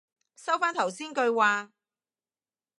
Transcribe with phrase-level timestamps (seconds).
[0.35, 1.71] 收返頭先句話